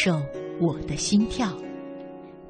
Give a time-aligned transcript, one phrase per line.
[0.00, 0.22] 受
[0.60, 1.52] 我的心跳，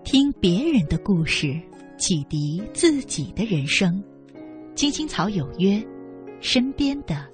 [0.05, 1.59] 听别人的故事，
[1.96, 4.05] 启迪自己的人生。
[4.75, 5.82] 青青草有约，
[6.43, 7.27] 身边的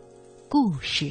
[0.49, 1.11] 故事。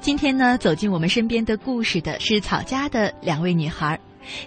[0.00, 4.00] 今天呢，走进我们身边的故事的是草家的两位女孩。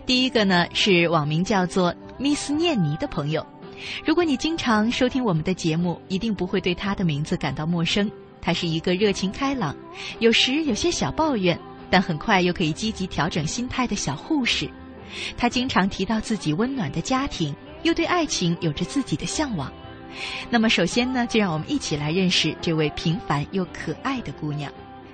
[0.03, 3.45] 第一个呢是网名叫做 Miss 念妮的朋友。
[4.03, 8.11] 如果你经常收听我们的节目，一定不会对她的名字感到陌生。
[8.41, 9.75] 她是一个热情开朗，
[10.17, 14.67] 有时有些小抱怨，但很快又可以积极调整心态的小护士。
[15.37, 19.71] 她经常提到自己温暖的家庭，又对爱情有着自己的向往。
[20.49, 24.71] 那么，首先呢，就让我们一起来认识这位平凡又可爱的姑娘。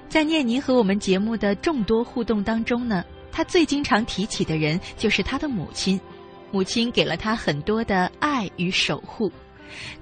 [0.10, 6.02] 在念妮和我们节目的众多互动当中呢，她最经常提起的人就是她的母亲。
[6.52, 9.32] 母亲给了她很多的爱与守护，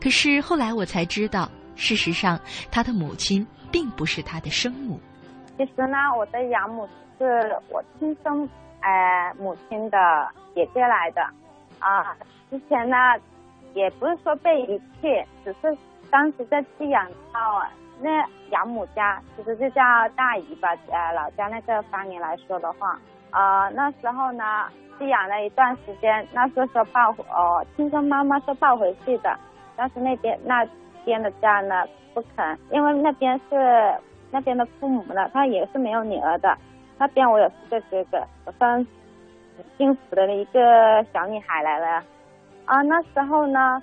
[0.02, 2.40] 可是后来我才知道，事实上
[2.72, 4.98] 她的母亲并不是她的生母。
[5.58, 6.88] 其实呢，我的养母
[7.20, 7.26] 是
[7.68, 8.48] 我亲生
[8.80, 9.98] 呃母亲的
[10.56, 11.22] 姐姐来的
[11.80, 12.16] 啊。
[12.50, 12.96] 之前呢，
[13.74, 15.08] 也不是说被遗弃，
[15.44, 15.78] 只是
[16.10, 17.62] 当时在寄养到。
[18.00, 19.82] 那养母家其实就叫
[20.16, 23.00] 大姨吧，呃，老家那个方言来说的话，
[23.32, 24.44] 呃，那时候呢
[25.00, 29.36] 寄养了一段时间，那时候说抱，哦，亲生妈妈说抱回去的，
[29.76, 30.68] 但是那边那
[31.04, 33.96] 边的家呢不肯，因为那边是
[34.30, 36.56] 那边的父母呢，他也是没有女儿的，
[36.98, 38.76] 那边我有四个哥哥，我算
[39.58, 42.04] 很幸福的一个小女孩来了，
[42.66, 43.82] 啊，那时候呢。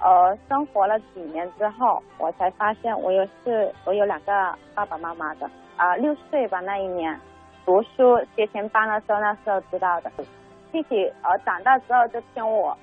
[0.00, 5.48] 呃，生活了几年之后，我才发现我有是，我有两个爸爸妈妈的。
[5.76, 7.18] 啊，六岁吧那一年，
[7.64, 10.10] 读书学前班的时候，那时候知道的。
[10.70, 12.76] 具体呃长大之后就听我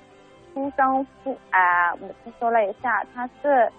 [0.52, 3.70] 亲生父啊母亲说了一下，他是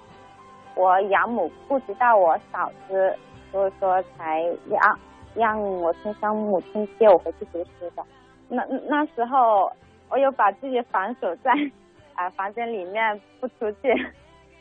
[0.75, 3.15] 我养母顾及到我嫂子，
[3.51, 4.99] 所以说才让
[5.35, 8.03] 让我亲生母亲接我回去读书的。
[8.47, 9.69] 那那时候
[10.09, 11.51] 我有把自己反锁在。
[12.15, 13.89] 啊，房间里面不出去，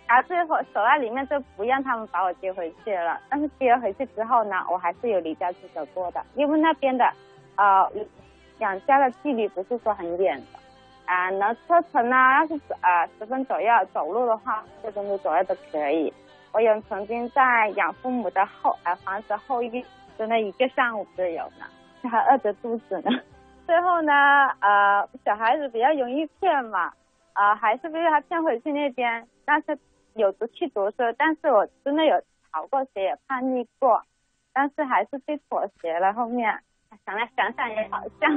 [0.06, 3.20] 然 后最后守在里面就不让他们把我接回去了。
[3.28, 7.04] 但是接回去之后呢，我还是有离家出走过的，因为那边的，
[7.56, 7.90] 呃，
[8.58, 10.58] 两家的距离不是说很远的，
[11.06, 16.12] 啊，能车程呢，要是呃十分左右走路的话，十分钟左右都可以。
[16.52, 19.82] 我有曾经在养父母的后呃房子后院，
[20.18, 21.64] 真的一个上午都有呢，
[22.10, 23.10] 还饿着肚子呢。
[23.66, 24.12] 最后呢，
[24.60, 26.92] 呃，小孩子比较容易骗嘛。
[27.34, 29.78] 啊，还是被他骗回去那边，但是
[30.14, 32.22] 有读去读书，但是我真的有
[32.52, 34.02] 逃过学，也叛逆过，
[34.52, 36.12] 但是还是被妥协了。
[36.12, 36.62] 后面
[37.06, 38.30] 想来想想也好像。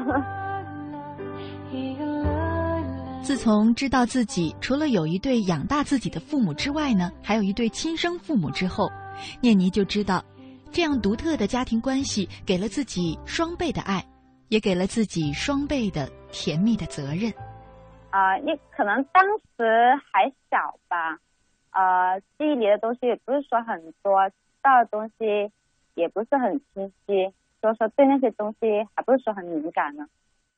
[3.22, 8.88] 自从知道自己除了有一对养大自己的父母之外呢，还有一对亲生父母之后，
[9.41, 10.23] 念妮就知道，
[10.72, 14.05] 这样独特的家庭关系给了自己双倍的爱，
[14.49, 17.34] 也给了自己双倍的甜蜜的责任。
[18.16, 19.26] 啊，你可能当
[19.58, 21.20] 时还小吧，
[21.72, 25.52] 呃，记忆里的东西也不是说很多，知道的东西
[25.96, 30.08] 也不是很清晰，所以说对那些东西还不是说很敏感呢。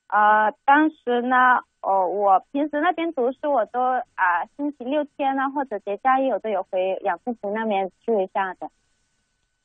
[0.06, 8.70] 呃，当时呢，哦，我平时那边读书，我都啊，星期六天呢或者节假日，我都有回养父母那边住一下的。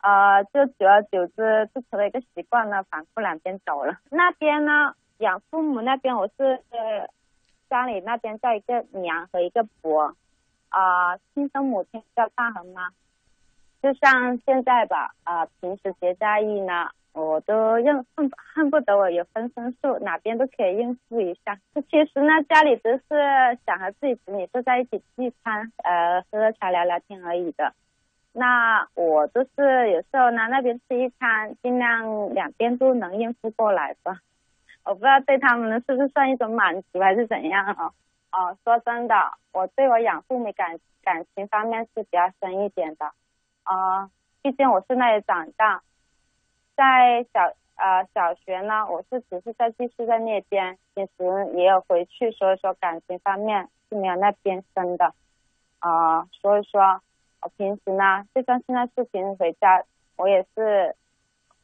[0.00, 3.98] 呃，就久而久之就成了一个习惯了，反复两边走了。
[4.10, 6.58] 那边呢，养父母那边我是。
[7.72, 10.14] 家里那边叫一个娘和一个伯，
[10.68, 12.90] 啊，亲生母亲叫大和妈。
[13.80, 21.58] 就像现在吧，啊，平时节假日呢，我都认恨恨不得我有分身术，哪边都可以应付一下。
[21.90, 27.72] 其实呢，家里只是想和自己子女坐在一起聚餐，呃，喝喝茶聊聊天而已的。
[28.34, 34.20] 那我就是有时候呢，那边吃一餐，尽量两边都能应付过来吧。
[34.84, 37.92] 我不知道对他们是不是算一种满足还是怎样哦。
[38.32, 39.14] 哦，说真的，
[39.52, 43.12] 我对我养父母感感情方面是比较深一点的。
[43.64, 44.10] 啊，
[44.42, 45.82] 毕竟我是那里长大，
[46.76, 55.14] 在小呃小学呢，我是只是在寄宿在那边，平时也有回去，所以说感情方面是没有那边深的。
[55.78, 57.00] 啊，所以说。
[57.44, 59.82] 我平时呢，就算现在是平时回家，
[60.14, 60.94] 我也是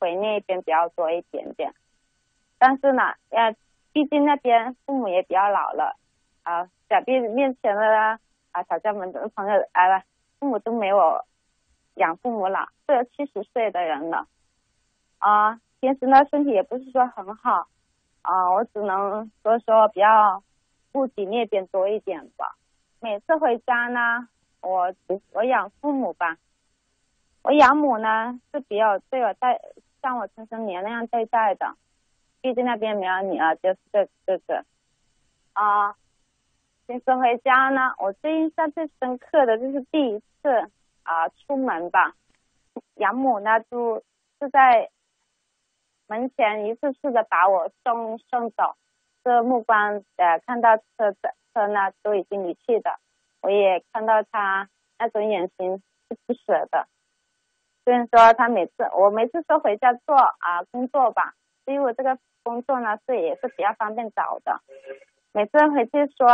[0.01, 1.73] 回那边比较多一点点。
[2.59, 3.55] 但是呢，呃，
[3.93, 5.97] 毕竟那边父母也比较老了，
[6.43, 8.19] 啊，小 B 面前的
[8.53, 10.03] 啊，小家门的朋友啊，
[10.39, 11.25] 父母都没有
[11.95, 14.27] 养父母老，都有七十岁的人了。
[15.19, 17.69] 啊，平时呢身体也不是说很好，
[18.23, 20.43] 啊，我只能说说比较
[20.93, 22.57] 顾及那边多一点吧。
[23.01, 24.29] 每次回家呢。
[24.61, 24.93] 我
[25.33, 26.37] 我养父母吧，
[27.43, 29.61] 我养母呢是比较对我带
[30.03, 31.77] 像我亲生年那样对待的，
[32.41, 34.65] 毕竟那边没有女儿，就是这这个
[35.53, 35.95] 啊。
[36.87, 40.71] 平时回家呢，我最印象最深刻的就是第一次
[41.03, 42.15] 啊出门吧，
[42.95, 44.03] 养母呢就
[44.41, 44.89] 就在
[46.07, 48.75] 门前一次次的把我送送走，
[49.23, 51.19] 这目光呃看到车子
[51.53, 52.99] 车呢都已经离去的。
[53.43, 56.89] 我也看到他那种眼神是不舍的，
[57.85, 61.35] 虽然说他每次我每次说回家做啊工作吧，
[61.69, 64.61] 因为我这个工作呢是也是比较方便找的，
[65.33, 66.27] 每次回去说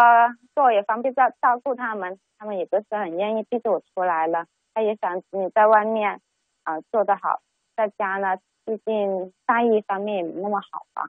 [0.54, 6.20] 做也方便照照顾他们，他们也不是很愿意，毕竟我出来了，他也想你在外面
[6.62, 7.40] 啊做得好，
[7.76, 11.08] 在家呢毕竟待遇方面也没那么好吧，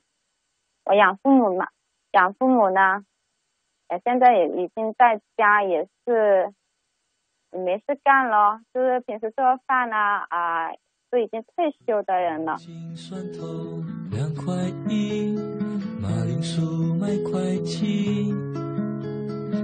[0.85, 1.69] 我养父母嘛，
[2.11, 3.05] 养父母呢。
[3.87, 6.51] 呃，现在也已经在家，也是
[7.51, 10.71] 没事干咯，就是平时做饭啊，啊，
[11.11, 12.57] 都已经退休的人了。
[14.45, 15.35] 块一，
[15.99, 16.61] 马铃薯
[16.99, 18.31] 卖块七，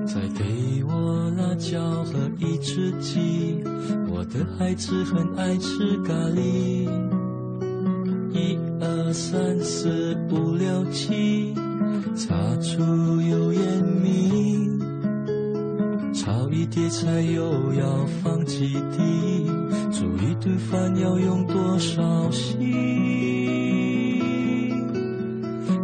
[0.05, 3.63] 再给我辣椒和一只鸡，
[4.09, 6.89] 我的孩子很爱吃咖喱。
[8.33, 11.53] 一二三四五六七。
[12.13, 12.81] 擦出
[13.21, 14.69] 油烟蜜，
[16.13, 19.45] 炒一碟菜又要放几滴，
[19.91, 23.40] 煮一顿饭要用多少心？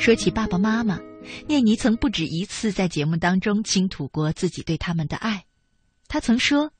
[0.00, 0.98] 说起爸爸妈妈，
[1.46, 5.44] 念妮曾不止一次在节目当中倾吐过自己对他们的爱。
[6.08, 6.72] 他曾说：“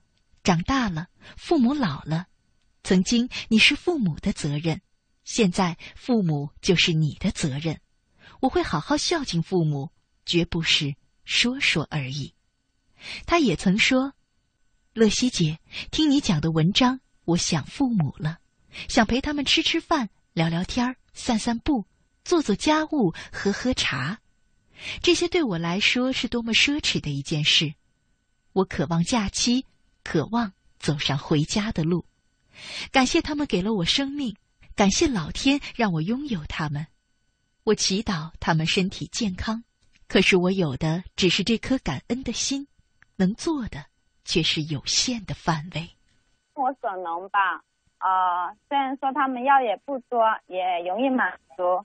[0.43, 2.29] 长大了，父母老了，
[2.83, 4.81] 曾经你是父母的责任，
[5.23, 7.79] 现在父母就是你的责任。”
[8.41, 9.91] 我会好好孝敬父母，
[10.25, 10.95] 绝不是
[11.27, 12.33] 说说而已。
[13.27, 14.15] 他也曾说
[14.95, 15.59] ：“乐西姐，
[15.91, 18.39] 听你讲的文章，我想父母了，
[18.89, 21.85] 想陪他们吃吃饭、聊聊天、散散步、
[22.25, 24.21] 做做家务、喝喝茶。
[25.03, 27.75] 这些对我来说是多么奢侈的一件事。
[28.53, 29.67] 我渴望假期，
[30.03, 32.07] 渴望走上回家的路。
[32.91, 34.37] 感谢他们给了我生命，
[34.75, 36.87] 感谢老天让我拥有他们。”
[37.65, 39.65] 我祈祷他们身体健康，
[40.09, 42.67] 可是我有的只是这颗感恩的心，
[43.17, 43.85] 能做的
[44.25, 45.91] 却是有限的范围。
[46.55, 47.63] 我所能吧，
[47.99, 50.59] 呃，虽然说他们要也不多，也
[50.89, 51.85] 容易满足。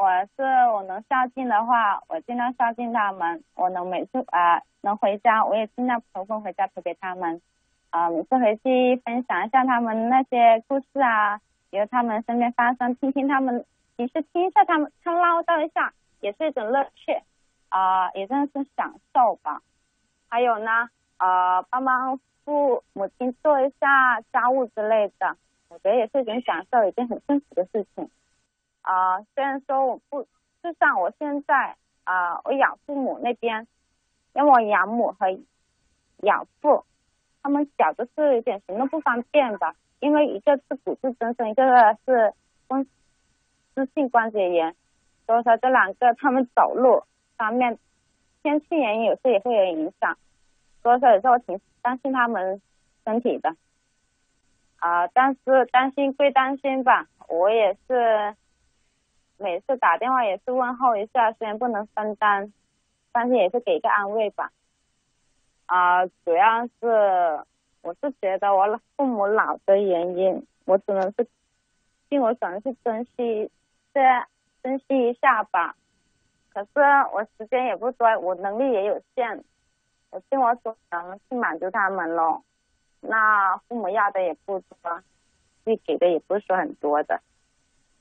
[0.00, 0.42] 我是
[0.72, 3.44] 我能孝敬的话，我尽量孝敬他们。
[3.54, 7.42] 我能每次啊能回家，我也尽量抽空回家陪陪他们。
[7.90, 11.38] 啊，每次回去分享一下他们那些故事啊，
[11.68, 13.66] 由他们身边发生，听听他们。
[13.98, 15.92] 其实听一下他们，他唠叨一下，
[16.22, 17.20] 也是一种乐趣，
[17.68, 19.60] 啊，也算是享受吧。
[20.30, 20.88] 还有呢，
[21.18, 25.36] 呃，帮忙父母亲做一下家务之类的，
[25.68, 28.08] 我觉得也是一种享受，一件很幸福的事情。
[28.82, 30.22] 啊，虽然说我不，
[30.62, 33.66] 就像我现在啊，我养父母那边，
[34.34, 35.26] 因为我养母和
[36.18, 36.84] 养父，
[37.42, 41.64] 他们小的是有点行动不方便的，因为一个是骨质增生，一个
[42.06, 42.34] 是
[42.68, 42.86] 风。
[43.76, 44.74] 湿性关节炎，
[45.26, 47.04] 所以说这两个他们走路
[47.36, 47.78] 方面，
[48.42, 50.18] 天气原因有时也会有影响。
[50.82, 52.60] 所以说有时候挺担心他们
[53.04, 53.54] 身体的。
[54.80, 58.34] 啊，但是担心归担心吧，我也是
[59.42, 62.52] 每次打电话也是问候一下，虽然不能分担，
[63.10, 64.52] 但是也是给个安慰吧。
[65.64, 67.42] 啊，主要是
[67.80, 71.26] 我是觉得我父母老的原因，我只能是
[72.10, 73.50] 尽我所能去珍惜，
[73.94, 74.26] 再
[74.62, 75.74] 珍惜一下吧。
[76.52, 76.70] 可是
[77.14, 79.42] 我时间也不多，我能力也有限，
[80.10, 82.42] 我尽我所能去满足他们喽。
[83.00, 85.02] 那父母要的也不多，
[85.64, 87.22] 自己给的也不是说很多的，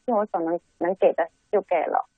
[0.10, 2.10] 尽我所能能给的就给了。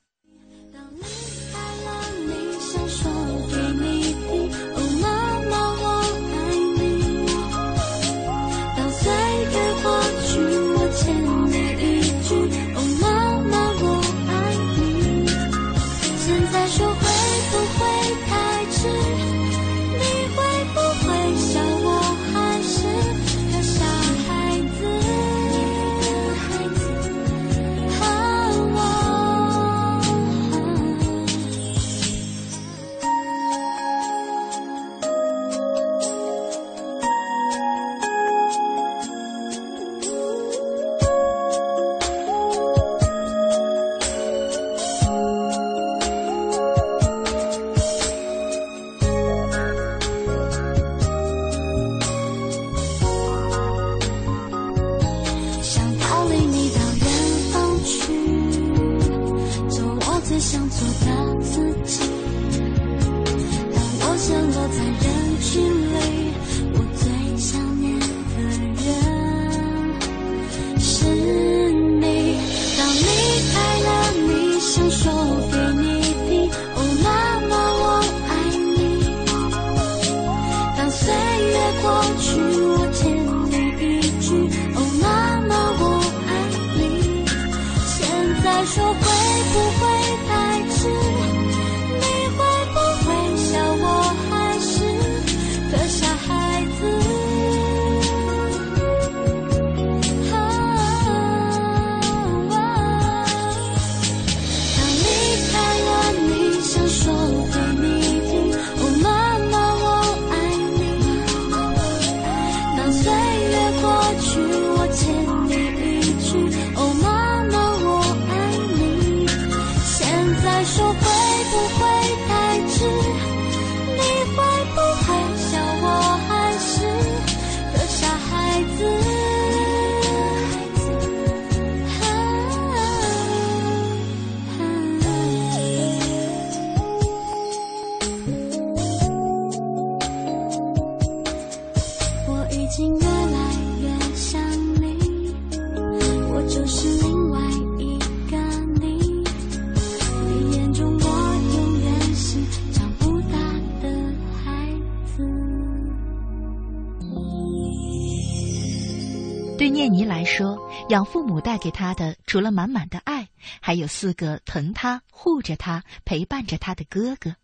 [161.91, 163.29] 他的，除了满满的爱，
[163.59, 167.35] 还有四个疼他、护着他、陪伴着他的哥哥。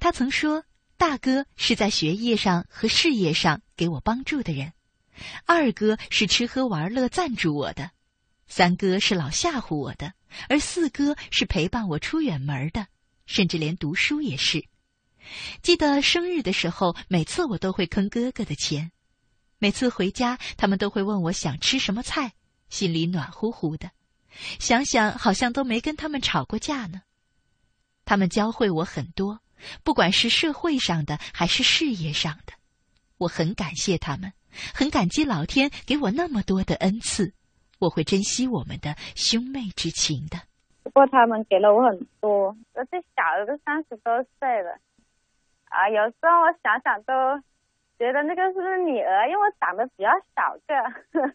[0.00, 0.64] 他曾说
[0.98, 4.72] ：“大哥是在学业上和事业上给我帮助的人，
[5.46, 7.92] 二哥是吃喝玩乐赞助我的，
[8.48, 10.14] 三哥是老吓唬我的，
[10.48, 12.88] 而四哥是陪伴我出远门的，
[13.26, 14.64] 甚至连读书也是。
[15.62, 18.90] 记得生日的时候，每次我都会坑哥哥的钱，
[19.58, 22.32] 每次回家，他们都会问我想吃什么菜。”
[22.70, 23.90] 心里暖乎乎的，
[24.58, 27.02] 想想好像都没跟他们吵过架呢。
[28.06, 29.40] 他们教会我很多，
[29.84, 32.54] 不管是社会上的还是事业上的，
[33.18, 34.32] 我很感谢他们，
[34.74, 37.34] 很感激老天给我那么多的恩赐，
[37.78, 40.38] 我会珍惜我们的兄妹之情的。
[40.82, 44.78] 不过他们给了我很多，我最小的都三十多岁了，
[45.66, 47.12] 啊，有时候我想想都
[47.98, 51.34] 觉得那个是女儿，因为我长得比较小个。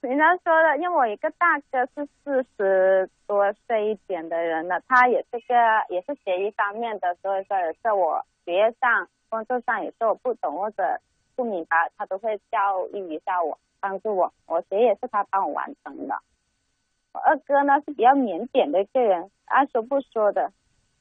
[0.00, 5.54] 人家说的，因为我一个大哥是四十多岁一点的人了，他也是个
[5.88, 11.00] 也是学医方面的，所以说有时候我学业上、工作上有时候我不懂或者
[11.34, 14.32] 不明白，他都会教育一下我，帮助我。
[14.46, 16.14] 我学业是他帮我完成的。
[17.12, 20.52] 我二哥呢是比较腼腆的一个人，爱说不说的，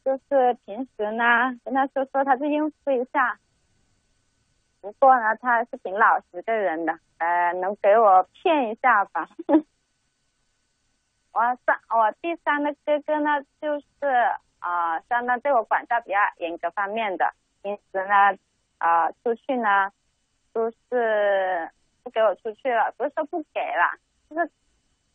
[0.04, 1.24] 就是平时呢
[1.64, 3.38] 跟他说说，他就应付一下。
[4.82, 9.28] 不过呢，他是挺老实的人的，呃，能给我骗一下吧？
[11.34, 13.86] 我三，我第三个哥哥呢，就是
[14.60, 17.32] 啊，相当对我管教比较严格方面的，
[17.62, 18.38] 平时呢，
[18.80, 19.92] 啊出去呢，
[20.54, 21.70] 都是
[22.04, 24.52] 不给我出去了，不是说不给了，就是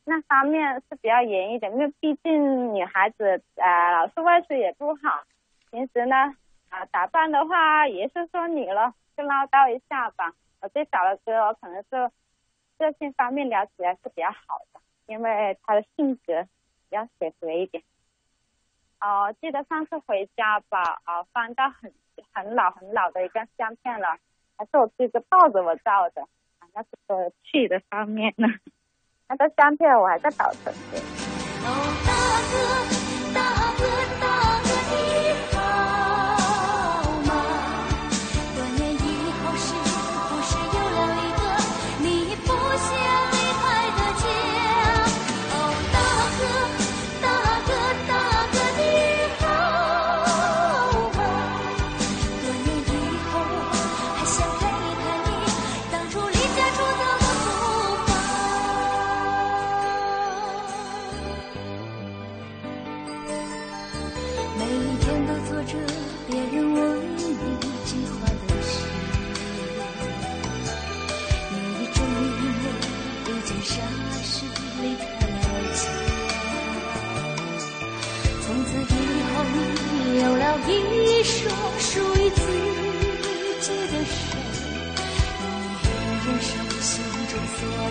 [0.04, 5.24] 那方面是比较严一点，因为毕竟女孩子呃老是外出也不好，
[5.70, 6.16] 平时呢
[6.68, 10.32] 啊打扮的话也是说你了，就唠叨一下吧。
[10.60, 12.10] 我最小的哥，我可能是
[12.78, 16.42] 个性方面聊起来是比较好的，因为他的性格
[16.88, 17.82] 比较随和一点。
[19.00, 21.92] 哦，记得上次回家吧，啊，翻到很
[22.32, 24.16] 很老很老的一张相片了，
[24.56, 26.26] 还是我哥哥抱着我照的，
[26.72, 28.46] 那是个去的方面呢。
[29.28, 30.98] 那个相片我还在保存着。
[31.64, 31.68] 哦，
[32.06, 32.12] 大
[32.52, 33.40] 哥，大
[33.78, 33.82] 哥，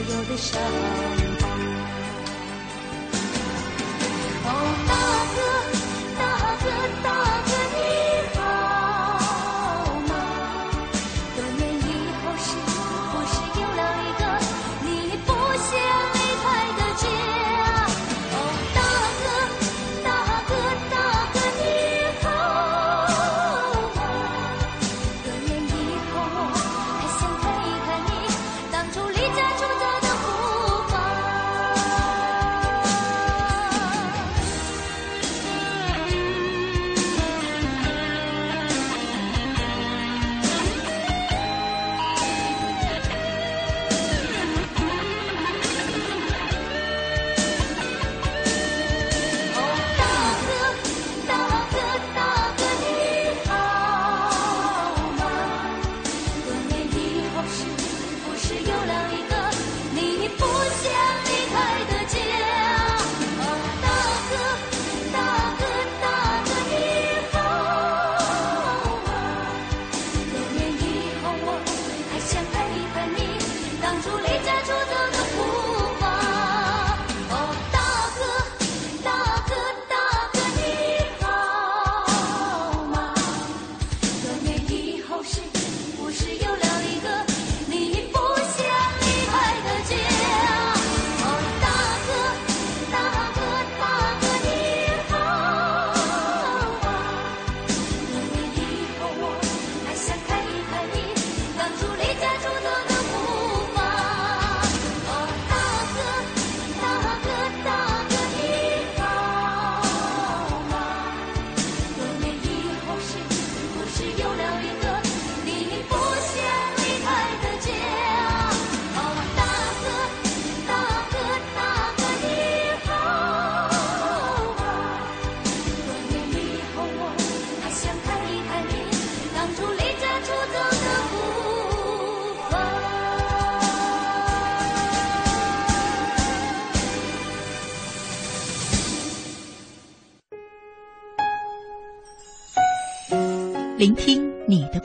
[0.03, 0.59] 所有的伤
[4.87, 5.10] 疤。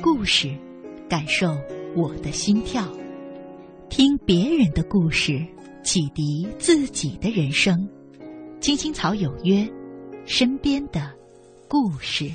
[0.03, 0.55] 故事，
[1.09, 1.57] 感受
[1.95, 2.87] 我的心跳，
[3.89, 5.45] 听别人的故事，
[5.83, 7.89] 启迪自己的人生。
[8.61, 9.67] 青青草有约，
[10.25, 11.13] 身边的
[11.69, 12.31] 故事。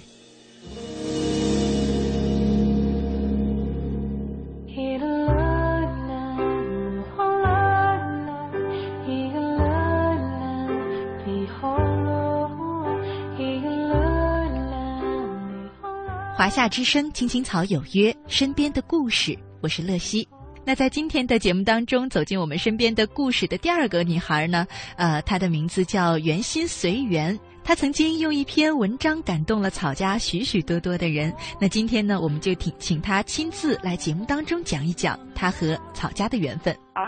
[16.41, 20.27] 华夏之声，青青草有约，身边的故事，我是乐西。
[20.65, 27.39] 那在今天的节目当中，走进我们身边的故事的第二个女孩呢，呃，她的名字叫袁心随缘。
[27.63, 31.31] 她曾经用一篇文章感动了草家许许多多的人。
[31.59, 36.73] 那今天呢，我们就请请她亲自来节目当中讲一讲她和草家的缘分。
[36.93, 37.05] 啊，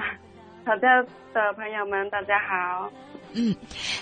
[0.66, 1.02] 吵架
[1.34, 2.90] 的朋友们，大家好。
[3.36, 3.56] 嗯，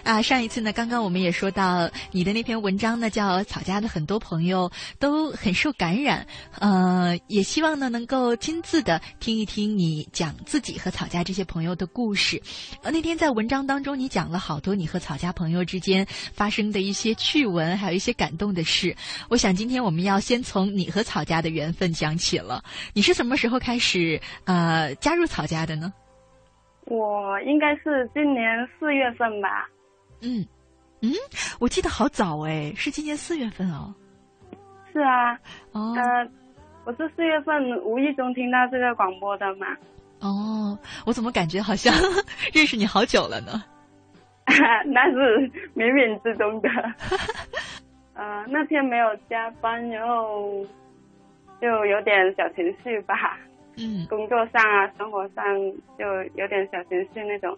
[0.04, 4.70] 啊，上一次呢，刚刚我们也说到你的那篇文章呢，叫《草家的很多朋友
[5.00, 6.28] 都很受感染》，
[6.60, 12.42] 呃，也希望呢能够亲自的听一听你讲自己和草家这些朋友的故事。
[12.84, 18.96] 呃，那天在文章当中，你讲了好多你和草家朋友之间发生的一些趣闻，还有一些感动的事。
[19.30, 22.62] 我想今天我们要先从你和草家的缘分讲起了。
[22.94, 25.94] 你是什么时候开始呃加入草家的呢？
[26.92, 29.66] 我应该是今年四月份吧。
[30.22, 30.46] 嗯，
[31.02, 31.10] 嗯，
[31.58, 33.96] 我记得好早哎，是今年四月份哦。
[34.92, 35.34] 是啊，
[35.72, 36.30] 哦呃，
[36.84, 39.68] 我是四月份无意中听到这个广播的嘛。
[40.20, 41.94] 哦，我怎么感觉好像
[42.54, 43.64] 认识你好久了呢？
[44.86, 46.70] 那是冥冥之中的。
[48.16, 50.66] 呃，那天没有加班，然后
[51.62, 53.40] 就有点小情绪吧。
[53.78, 55.44] 嗯工作上啊，生活上
[55.98, 56.06] 就
[56.36, 57.58] 有点小情绪那种，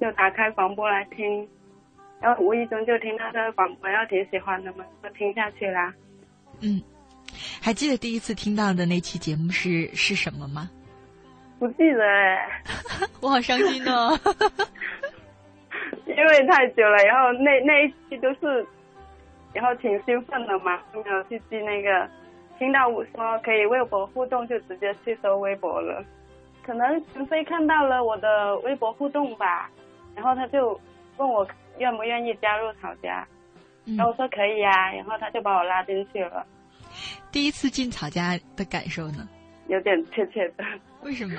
[0.00, 1.48] 就打开广播来听，
[2.20, 5.92] 然后无意中就听到这个广播，然后挺喜欢的嘛，就听下去啦。
[6.60, 6.80] 嗯，
[7.62, 10.70] 还记得第一次听到的那期节目是是什么吗？
[11.58, 12.62] 不记得哎，
[13.22, 14.18] 我好伤心哦。
[16.06, 18.66] 因为太久了，然后那那一期都是，
[19.52, 22.08] 然后挺兴奋的嘛，就没有去记那个。
[22.58, 26.04] 听到我说可以微博互动，就直接去搜微博了。
[26.62, 29.70] 可能陈飞看到了我的微博互动吧，
[30.14, 30.78] 然后他就
[31.16, 31.46] 问我
[31.78, 33.26] 愿不愿意加入吵架，
[33.84, 36.44] 嗯然后我说可以啊、然后他就把我拉进去了，
[37.30, 39.28] 第一次进吵架的感受呢？
[39.68, 40.64] 有点怯怯的，
[41.02, 41.34] 为什么？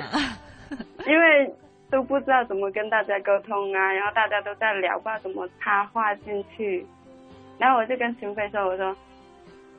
[1.08, 1.54] 因为
[1.90, 6.86] 都不知道怎么跟大家沟通啊，然后大家都在聊，不知道怎么插话进去，
[7.58, 8.96] 然后我就跟秦飞说，我说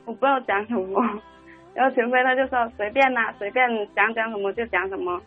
[0.09, 1.21] 我不知道讲什么，
[1.75, 3.63] 然后秦飞他就说随便啦、随便
[3.95, 5.21] 想讲什么就讲什么，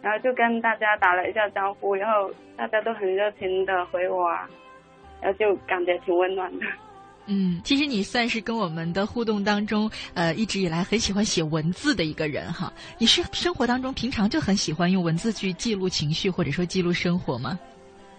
[0.00, 4.48] 然后就跟大家打了一下招呼，然后大家都很热情的回我啊，
[5.20, 6.64] 然后就感觉挺温暖的。
[7.26, 12.72] 嗯，其实你算是跟我们的互动当中，呃，一直以来很喜欢写文字的一个人哈。
[12.98, 17.58] 你是生活当中平常就很喜欢用文字去记录情绪，或者说记录生活吗？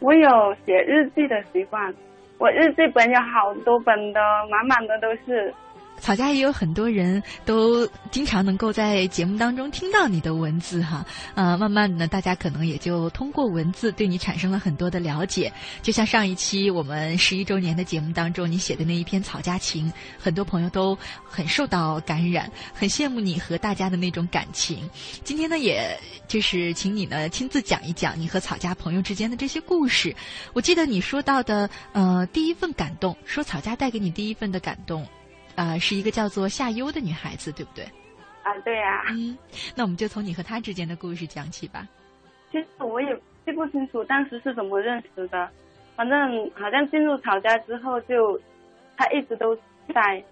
[0.02, 1.92] 我有写日记的习惯，
[2.38, 4.22] 我日记本有好多本的，
[4.52, 5.52] 满满的都是。
[6.02, 15.52] 草家也有很多人都经常能够在节目当中听到你的文字哈，呃，慢慢的，大家可能也就通过文字对你产生了很多的了解。
[15.82, 24.90] 就像上一期我们十一周年的节目当中，你写的那一篇草家情，很多朋友都很受到感染，很羡慕你和大家的那种感情。
[25.24, 30.16] 今天呢，也就是请你呢亲自讲一讲你和草家朋友之间的这些故事。
[30.54, 35.06] 我记得你说到的，呃，第一份感动，说草家带给你第一份的感动。
[35.60, 37.84] 啊、是一个叫做夏优的女孩子，对不对？
[38.44, 39.38] 啊，对呀、嗯，
[39.76, 41.86] 那我们就从你和她之间的故事讲起吧。
[42.50, 43.14] 其实我也
[43.46, 45.50] 记不清楚当时是怎么认识的，
[45.98, 48.40] 反正好像进入吵架之后就，
[48.96, 49.54] 他一直都
[49.94, 50.24] 在，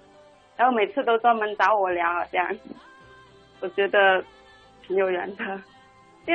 [0.55, 2.57] 然后每次都专门找我聊，这样，
[3.59, 4.23] 我觉得
[4.87, 5.61] 挺有缘的。
[6.25, 6.33] 就，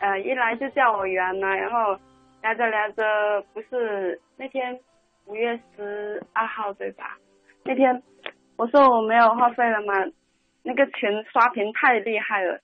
[0.00, 1.96] 呃，一来就叫我圆了，然后
[2.42, 4.76] 聊着聊着，不是那天
[5.26, 7.16] 五月十二号对吧？
[7.66, 8.00] 那天
[8.56, 9.92] 我说我没有话费了嘛，
[10.62, 12.60] 那个群刷屏太厉害了，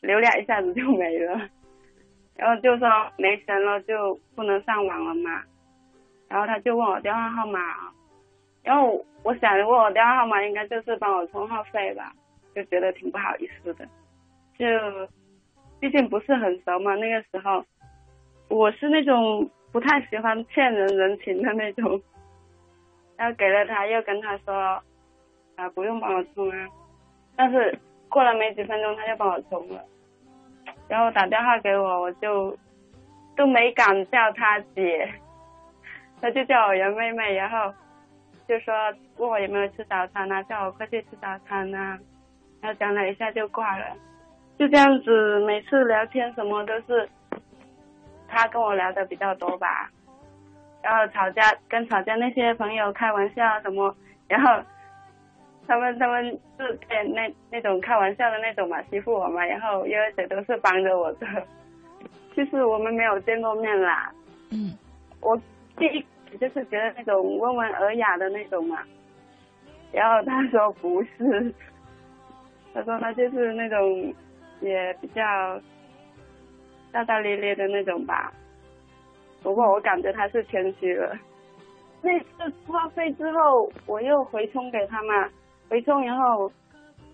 [0.00, 1.48] 流量一下子就没了，
[2.36, 2.88] 然后就说
[3.18, 5.42] 没钱了就不能上网了嘛，
[6.28, 7.60] 然后他就问我电话号码，
[8.62, 12.12] 然后我想问我电话号码应该就是帮我充话费吧，
[12.54, 13.86] 就觉得挺不好意思的，
[14.58, 14.66] 就
[15.78, 17.62] 毕竟不是很熟嘛，那个时候
[18.48, 22.00] 我是那种不太喜欢欠人人情的那种。
[23.16, 24.54] 然后给了他，又跟他说，
[25.56, 26.68] 啊，不用帮我充啊。
[27.34, 29.82] 但是过了没几分钟，他就帮我充了。
[30.88, 32.56] 然后打电话给我，我就
[33.36, 35.12] 都没敢叫他姐，
[36.20, 37.72] 他就叫我袁妹妹，然后
[38.46, 38.74] 就说
[39.16, 41.98] 问我有没有吃早餐啊，叫我快去吃早餐啊。
[42.60, 43.86] 然后讲了一下就挂了，
[44.58, 47.08] 就这样子，每次聊天什么都是
[48.28, 49.90] 他跟我聊的比较多吧。
[50.86, 53.92] 然后吵架，跟吵架那些朋友开玩笑啊什么，
[54.28, 54.62] 然后
[55.66, 56.24] 他们他们
[56.56, 61.26] 是对那那种开玩笑的那种嘛，欺负我嘛，然后因为谁都是帮着我的，
[62.36, 64.12] 就是我们没有见过面啦。
[64.52, 64.78] 嗯
[65.20, 65.36] 我
[65.76, 66.06] 第一
[66.38, 68.78] 就是觉得那种温文尔雅的那种嘛，
[69.90, 71.52] 然后他说不是，
[72.72, 74.14] 他说他就是那种
[74.60, 75.60] 也比较
[76.92, 78.32] 大大咧咧的那种吧。
[79.42, 81.16] 不过我感觉他是谦虚了。
[82.02, 85.28] 那次话费之后，我又回充给他嘛，
[85.68, 86.50] 回充然后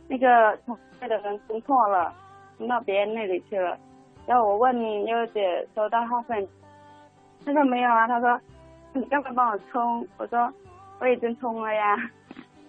[0.08, 2.12] 那个充费的人充错了，
[2.58, 3.78] 充到别人那里去了，
[4.26, 4.74] 然后我问
[5.06, 6.48] 悠悠姐收到话费，
[7.44, 8.40] 她说没有啊，她说
[8.92, 10.06] 你要不要帮我充？
[10.18, 10.52] 我说
[11.00, 11.96] 我已经充了呀。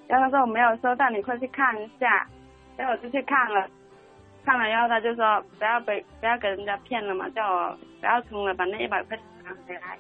[0.08, 2.28] 然后她说我没有收到，你快去看一下。
[2.76, 3.68] 然后我就去看了，
[4.46, 9.98] 看了然后他就说不要被不要给人家骗了嘛，叫我不要充了，把那一百块钱拿回来。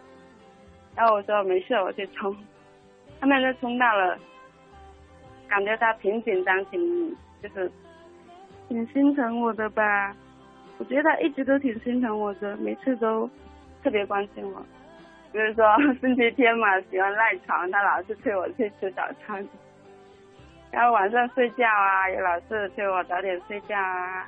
[0.95, 2.35] 然后我说没事，我去充。
[3.19, 4.19] 他们就充到了，
[5.47, 7.71] 感觉他挺紧张，挺就是
[8.67, 10.13] 挺心疼我的吧。
[10.77, 13.29] 我觉得他一直都挺心疼我的，每次都
[13.81, 14.65] 特别关心我。
[15.31, 15.65] 比如说
[16.01, 19.47] 星期天嘛，喜欢赖床，他老是催我去吃早餐。
[20.73, 24.27] 然后晚上睡觉啊，也老是催我早点睡觉啊。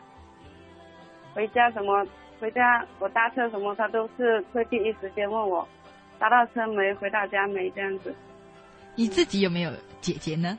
[1.34, 2.06] 回家什么，
[2.40, 5.68] 回家我搭车什么，他都是会第一时间问我，
[6.20, 8.14] 搭到车没，回到家没这样子。
[8.94, 10.56] 你自己有没有姐姐呢？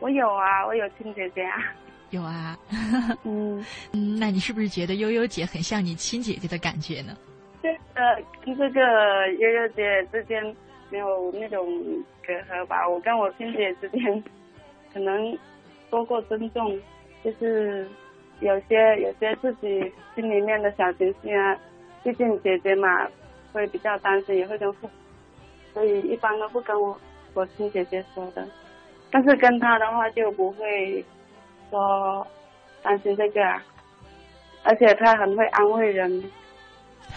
[0.00, 1.58] 我有啊，我有亲姐姐啊。
[2.08, 2.56] 有啊。
[3.24, 7.14] 嗯嗯，那你是不是觉得悠悠姐很像你亲姐姐的感觉呢？
[7.62, 10.42] 这个跟这个悠悠姐之间
[10.88, 11.66] 没有那种
[12.26, 12.88] 隔阂吧？
[12.88, 14.24] 我跟我亲姐之间。
[14.94, 15.36] 可能
[15.90, 16.80] 多过尊重，
[17.22, 17.86] 就是
[18.40, 21.58] 有些有些自己心里面的小情绪啊。
[22.02, 23.08] 毕竟姐姐嘛，
[23.52, 24.88] 会比较担心，也会跟父，
[25.72, 26.98] 所以一般都不跟我
[27.32, 28.46] 我亲姐姐说的。
[29.10, 31.04] 但是跟她的话就不会
[31.70, 32.26] 说
[32.82, 33.62] 担心这个啊，
[34.64, 36.30] 而且她很会安慰人。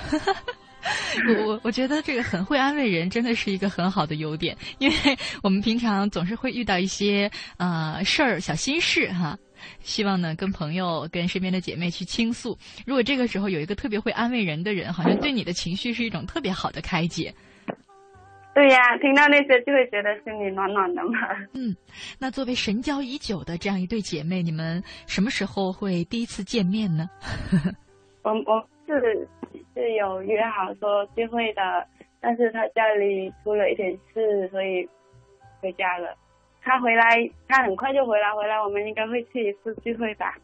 [1.28, 4.56] 我我我觉得这个很会安慰人，真的是一个很好的优点。
[4.80, 4.96] 因为
[5.44, 9.38] 我们平常总是会遇到一些呃事儿、小心事哈，
[9.82, 12.58] 希望呢跟朋友、跟身边的姐妹去倾诉。
[12.86, 17.34] 如果这个时候有一个特别会安慰人的人，好像对你的情绪是一种特别好的开解。
[18.54, 21.12] 对呀，听到那些就会觉得心里暖暖的嘛。
[21.54, 21.76] 嗯，
[22.18, 27.08] 那作为神交已久的这样一对姐妹，你们什么时候会第一次见面呢？
[28.24, 29.28] 我我是。
[29.78, 31.88] 是有约好说聚会的，
[32.20, 34.88] 但是他家里出了一点事，所以
[35.62, 36.18] 回家了。
[36.64, 40.36] 他回来，他很快就回来，回来我们应该会去一次聚会吧？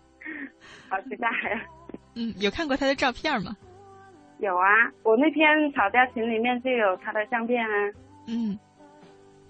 [0.88, 1.66] 好期待呀！
[2.16, 3.58] 嗯，有看过他的照片吗？
[4.38, 4.68] 有啊，
[5.02, 7.92] 我那天吵架群里面就有他的相片啊。
[8.28, 8.58] 嗯，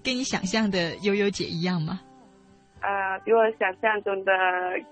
[0.01, 1.99] 跟你想象的悠悠姐一样吗？
[2.81, 4.31] 呃，比我想象中的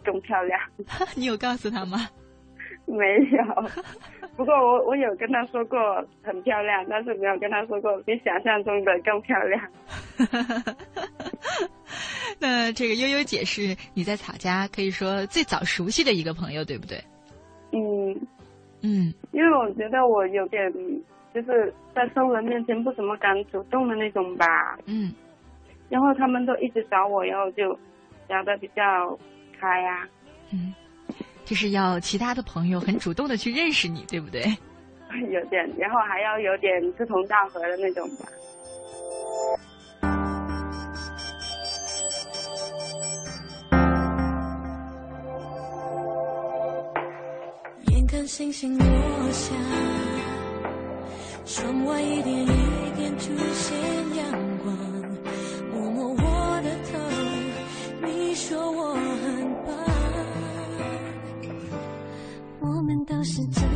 [0.04, 0.60] 更漂亮。
[1.16, 2.10] 你有告诉他吗？
[2.98, 3.70] 没有。
[4.36, 5.78] 不过我我有跟他说过
[6.22, 9.62] 很漂亮，但是没有跟他说过比想象中的更漂亮。
[12.40, 16.98] 那这个悠悠姐是你在草家可以说最早熟悉的一个朋友，对不对？
[17.72, 18.20] 嗯
[18.82, 20.72] 嗯，因为我觉得我有点
[21.34, 24.78] 就是在生人面前不怎么敢主动的那种吧。
[24.86, 25.14] 嗯，
[25.90, 27.78] 然后他们都一直找我，然后就
[28.28, 29.18] 聊得比较
[29.60, 30.08] 开呀。
[30.52, 30.74] 嗯。
[31.52, 34.40] 就是要其他的朋友很主动的去认识你，对不对？
[35.34, 38.26] 有点，然后还要有点志同道合的那种吧。
[47.88, 48.86] 眼看星星落
[49.34, 49.54] 下，
[51.46, 53.78] 窗外一点一点出现
[54.16, 54.51] 阳光，
[63.12, 63.71] 都是真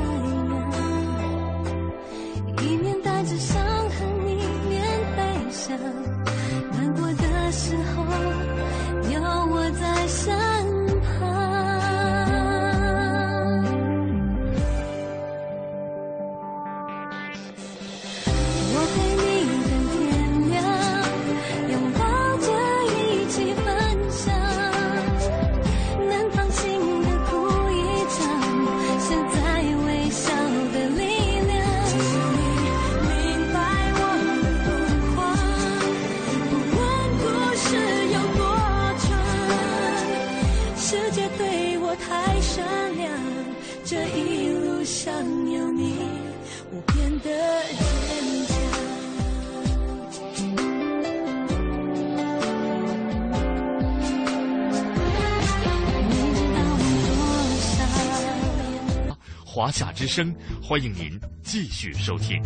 [59.65, 62.39] 华夏之声，欢迎您继续收听。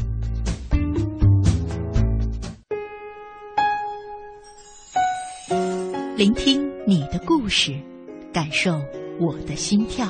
[6.15, 7.77] 聆听你的故事，
[8.31, 8.71] 感受
[9.19, 10.07] 我的心跳，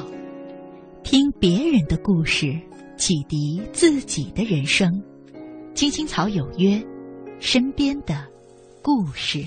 [1.04, 2.56] 听别人的故事，
[2.96, 4.88] 启迪自己的人生。
[5.74, 6.80] 青青草有约，
[7.40, 8.24] 身边的
[8.84, 9.44] 故事。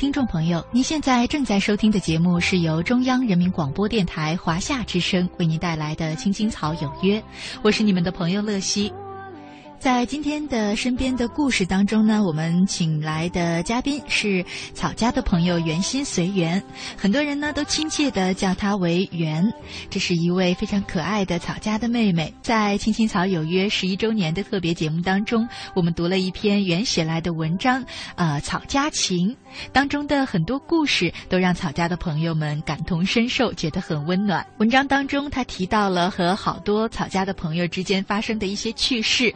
[0.00, 7.20] 听众朋友，您现在正在收听的节目是由中央人民广播电台华夏之声为您带来的《青青草有约》，
[7.62, 8.90] 我是你们的朋友乐西。
[9.80, 16.62] 在今天的身边的故事当中呢，我们请来的嘉宾是草家的朋友袁心随缘，
[16.98, 19.42] 很多人呢都亲切的叫她为袁。
[19.88, 22.30] 这是一位非常可爱的草家的妹妹。
[22.42, 27.82] 在《青青草有约》十一周年的特别节目当中，我们读了一篇圆写来的文章，
[28.16, 29.30] 呃，《草家情》
[29.72, 34.46] 当中的很多故事都让草家的朋友们感同身受，觉得很温暖。
[34.58, 39.34] 文章当中，他提到了和好多草家的朋友之间发生的一些趣事。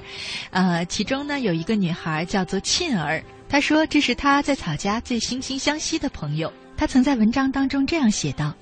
[0.51, 6.53] 呃，其中呢有一个女孩叫做沁儿，她说这是她在草家最惺惺相惜的朋友。
[6.77, 8.55] 她曾在文章当中这样写道：“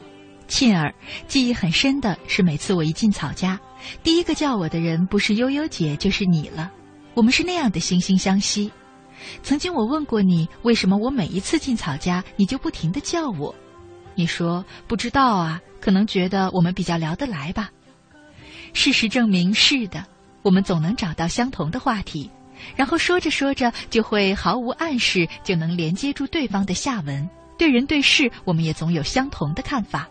[0.49, 0.95] 沁儿，
[1.27, 3.59] 记忆很深的是每次我一进草家，
[4.03, 6.71] 第一个叫我的人不是悠悠姐就是你了。
[7.15, 8.71] 我们是那样的惺惺相惜。
[9.43, 13.55] 曾经我问过你，为什么我每一次进草家你就不停的叫我？
[14.15, 17.71] 你说不知道啊，可能觉得我们比较聊得来吧。
[18.75, 20.05] 事实证明是的。”
[20.42, 22.31] 我们总能找到相同的话题，
[22.76, 27.28] 然后说着说着就会毫无暗示就能连接住对方的下文。
[27.59, 30.09] 对人对事，我们也总有相同的看法。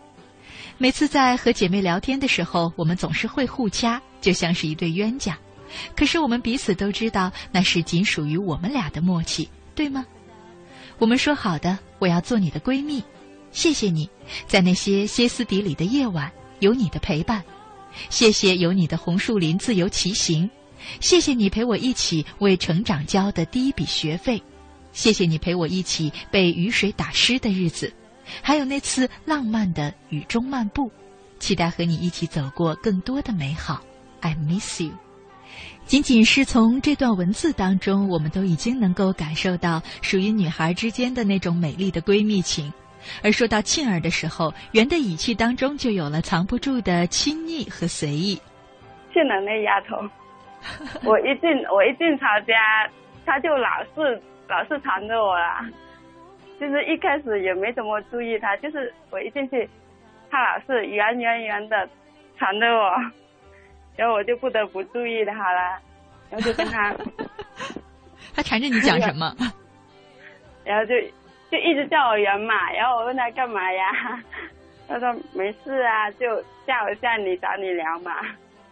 [0.78, 5.38] 每次在和姐妹聊天的时候，我们总是会互掐，就像是一对冤家。
[5.94, 10.04] 可是我们彼此都知道，那是仅属于我们俩的默契，对吗？
[10.98, 13.02] 我们说好的，我要做你的闺蜜。
[13.50, 14.08] 谢谢你，
[14.46, 17.42] 在那些歇斯底里的夜晚，有你的陪伴。
[18.10, 20.48] 谢谢有你的红树林自由骑行，
[21.00, 24.42] 谢谢你陪我一起为成长交的第一笔学费，
[24.92, 27.92] 谢谢你陪我一起被雨水打湿的日子，
[28.42, 30.90] 还有那次浪漫的雨中漫步，
[31.38, 33.82] 期待和你一起走过更多的美好。
[34.20, 34.92] I miss you。
[35.84, 42.72] 仅仅是从这段文字当中，我们都已经能够感受到属于女孩之间的那种美丽的闺蜜情。
[43.22, 48.40] 而说到沁儿的时候，圆的语气当中就有了藏不住的亲昵和随意。
[49.12, 49.96] 沁儿那丫头，
[51.04, 52.54] 我一进我一进曹家，
[53.26, 55.68] 她就老是老是缠着我啦。
[56.60, 59.68] 就是一开始也没怎么注意她，就是我一进去，
[60.30, 61.88] 她老是圆圆圆的
[62.38, 62.90] 缠着我，
[63.96, 65.78] 然后我就不得不注意她了，
[66.30, 66.94] 然后就跟她。
[68.34, 69.34] 她缠着你讲什么？
[70.64, 70.94] 然后就。
[71.52, 74.24] 就一直叫我圆嘛，然后我问他干嘛呀？
[74.88, 78.10] 他说没事啊，就吓我吓你，找你聊嘛。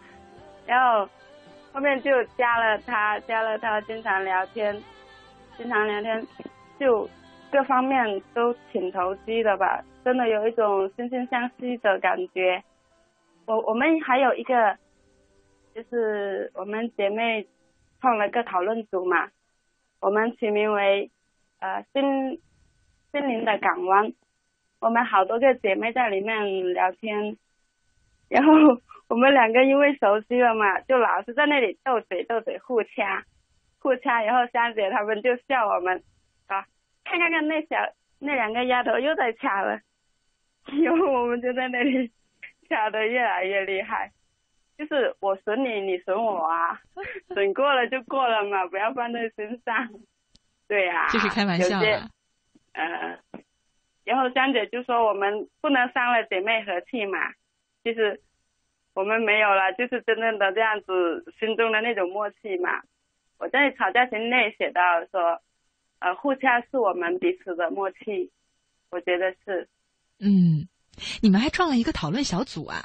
[0.65, 1.07] 然后
[1.71, 4.75] 后面就加了他，加了他，经常聊天，
[5.57, 6.25] 经常聊天，
[6.79, 7.07] 就
[7.51, 12.63] 各方面都挺投机的吧，真的有一种惺惺相惜的感觉。
[13.45, 14.75] 我我们还有一个，
[15.75, 17.47] 就是我们姐妹
[18.01, 19.29] 创了个讨论组嘛，
[19.99, 21.11] 我们取名为
[21.59, 22.41] 呃新。
[23.11, 24.13] 心灵的港湾，
[24.79, 27.37] 我们好多个姐妹在里面聊天，
[28.29, 28.53] 然后
[29.09, 33.23] 我们两个因为熟悉了嘛， 就老是在那里斗嘴斗嘴互掐，
[33.79, 36.01] 互掐，然后香姐他们就笑我们，
[36.47, 36.65] 啊，
[37.03, 37.75] 看看看那小
[38.19, 39.81] 那两个丫头又在掐了，
[40.81, 42.09] 然后我们就在那里
[42.69, 44.09] 掐的越来越厉害，
[44.77, 46.79] 就是我损你，你损我啊，
[47.33, 49.89] 损过了就过了嘛，不要放在心上，
[50.69, 52.09] 对呀，就是开玩笑的。
[52.73, 53.19] 呃，
[54.03, 57.17] 然后香姐就说我们不能伤了姐妹和气嘛，
[57.83, 58.21] 其实
[58.93, 62.81] 我们没有了，就是真正的这样子心中的那种默契嘛。
[63.37, 64.81] 我在吵架群内写到
[65.11, 65.41] 说，
[65.99, 68.29] 呃，互掐是我们彼此的默契，
[68.89, 69.67] 我觉得是。
[70.19, 70.67] 嗯，
[71.21, 72.83] 你们还创了一个讨论小组啊？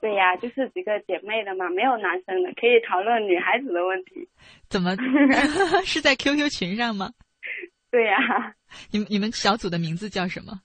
[0.00, 4.28] 对呀，就是几个姐妹的嘛，没有男生的，可以讨论女孩子的问题。
[4.68, 4.96] 怎么？
[5.84, 7.10] 是在 QQ 群上吗？
[7.96, 8.54] 对呀，
[8.90, 10.60] 你们你们小组的名字叫什么？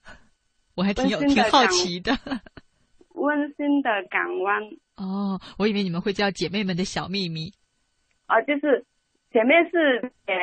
[0.76, 2.12] 我还挺有挺好奇的。
[3.14, 4.62] 温馨的港湾。
[4.98, 7.54] 哦，我以为你们会叫姐妹们的小秘密。
[8.28, 8.84] 哦，就是
[9.32, 10.36] 前面是前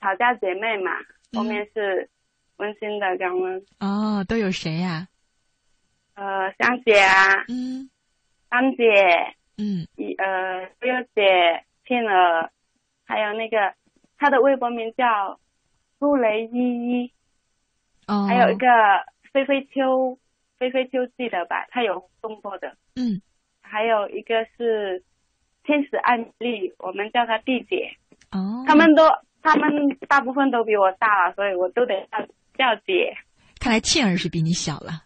[0.00, 0.92] 吵架姐妹嘛，
[1.32, 2.08] 后面是
[2.58, 3.60] 温馨的港湾。
[3.80, 5.08] 哦，都有谁呀？
[6.14, 7.90] 呃，香姐啊，嗯，
[8.50, 8.84] 安姐，
[9.56, 12.52] 嗯，一呃，悠悠姐，倩儿，
[13.04, 13.74] 还有那个
[14.16, 15.40] 她的微博名叫。
[15.98, 17.12] 苏雷依依，
[18.06, 18.66] 哦，还有一个
[19.32, 20.18] 菲菲秋，
[20.58, 21.66] 菲菲秋记得吧？
[21.70, 23.20] 他有动过的，嗯，
[23.60, 25.02] 还有一个是
[25.64, 27.90] 天使案例，我们叫她弟姐，
[28.30, 29.02] 哦，他们都，
[29.42, 29.70] 他们
[30.08, 32.18] 大部分都比我大了，所以我都得叫
[32.56, 33.14] 叫姐。
[33.60, 35.02] 看来倩儿是比你小了。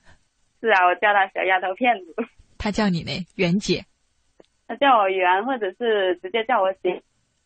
[0.61, 2.14] 是啊，我叫她小丫头片子。
[2.59, 3.84] 她叫你呢，袁姐。
[4.68, 7.03] 她叫我袁，或者是直接叫我姐，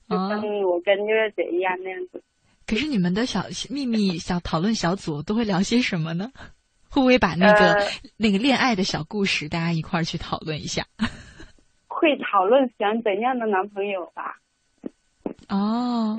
[0.09, 2.23] 就跟我跟月月姐一样那样子。
[2.67, 6.31] 可是你们的小秘密小讨论小组都会聊些什么呢？
[6.89, 7.87] 会不会把那个、呃
[8.17, 10.87] 那个恋爱的小故事大家一块儿去讨论一下？
[11.89, 14.39] 会讨论想怎样的男朋友吧？
[15.49, 16.17] 哦，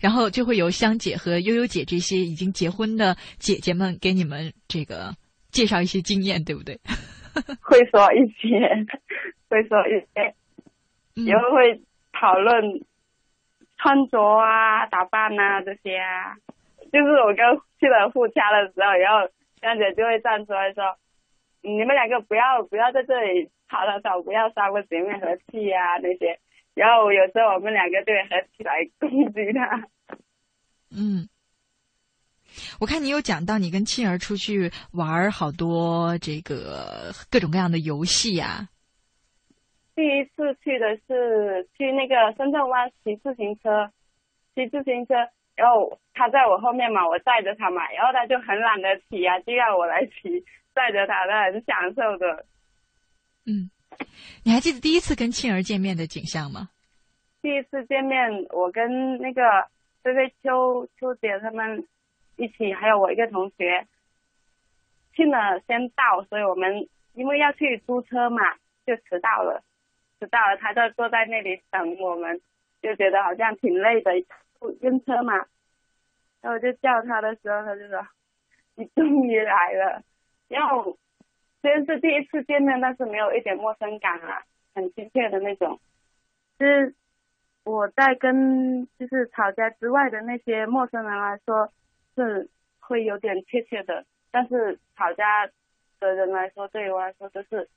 [0.00, 5.14] 然后就会由香姐和悠悠姐这些已经结婚的姐姐们给你们这个
[5.50, 6.80] 介绍一些经验，对不对？
[7.60, 8.58] 会说一些，
[9.48, 10.34] 会说一些，
[11.16, 11.82] 嗯也会
[12.12, 12.84] 讨论
[13.82, 16.36] 穿着啊、打扮啊这些啊。
[16.92, 19.28] 就是我刚去了互掐的时候，然后
[19.60, 20.96] 香姐就会站出来说
[21.62, 26.38] ：“你们两个不要不要在这里吵吵吵，不要伤我姐妹和气啊那些。”
[26.74, 29.88] 然后有时候我们两个就会合起来攻击他。
[30.94, 31.28] 嗯，
[32.80, 38.68] 我看你有讲到你跟庆儿出去玩好多这个各种各样的游戏呀、
[40.02, 43.88] 第一次去的是去那个深圳湾骑自行车，
[44.52, 45.14] 骑自行车，
[45.54, 50.44] 然后他在我后面嘛，我载着他嘛，然后他就很懒得骑啊，就让我来骑，
[50.74, 52.44] 载着他，他很享受的。
[53.46, 53.70] 嗯，
[54.44, 56.70] 你还记得第一次跟庆儿见面的景象吗？
[57.40, 59.68] 第一次见面，我跟那个
[60.02, 61.86] 菲菲、秋秋姐他们
[62.34, 63.86] 一起，还有我一个同学，
[65.14, 68.42] 庆了先到，所以我们因为要去租车嘛，
[68.84, 69.62] 就迟到了，
[70.22, 72.40] 迟到了，他就坐在那里等我们，
[72.80, 74.12] 就觉得好像挺累的，
[74.80, 75.34] 晕车嘛，
[76.40, 78.06] 然后我就叫他的时候，他就说
[78.76, 80.02] ：“你终于来了。”
[80.48, 80.96] 然后
[81.60, 84.44] 虽然是第一次见面，但是没有一点陌生感啊，
[84.74, 85.80] 很亲切的那种，
[86.58, 86.94] 就是。
[87.64, 91.72] 我在跟就是吵架之外的那些陌生人来说，
[92.16, 92.50] 是
[92.80, 95.46] 会有点怯怯的，但是吵架
[96.00, 97.68] 的人来说，对于我来说就是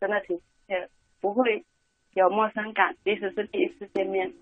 [0.00, 0.88] 真的挺亲切的，
[1.20, 1.62] 不会
[2.14, 4.32] 有陌生感，即使是第一次见面。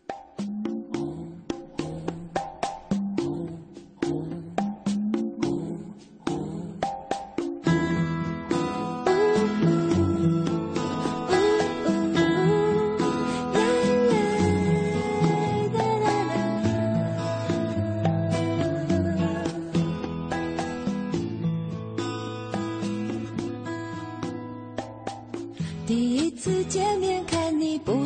[25.84, 27.11] 第一次见面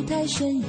[0.07, 0.65] 太顺眼，